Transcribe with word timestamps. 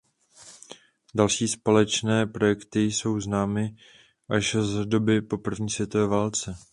Další 1.15 1.47
společné 1.47 2.25
projekty 2.27 2.79
jsou 2.91 3.19
známy 3.19 3.77
až 4.29 4.55
z 4.55 4.85
doby 4.85 5.21
po 5.21 5.37
první 5.37 5.69
světové 5.69 6.07
válce. 6.07 6.55